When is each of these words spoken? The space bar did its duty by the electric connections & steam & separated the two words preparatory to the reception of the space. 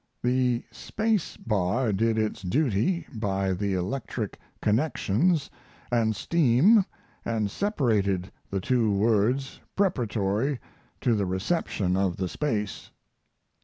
The 0.23 0.63
space 0.71 1.37
bar 1.37 1.93
did 1.93 2.17
its 2.17 2.41
duty 2.41 3.05
by 3.13 3.53
the 3.53 3.75
electric 3.75 4.39
connections 4.59 5.47
& 5.85 6.13
steam 6.13 6.85
& 7.09 7.45
separated 7.47 8.31
the 8.49 8.59
two 8.59 8.91
words 8.91 9.59
preparatory 9.75 10.59
to 11.01 11.13
the 11.13 11.27
reception 11.27 11.95
of 11.95 12.17
the 12.17 12.27
space. 12.27 12.89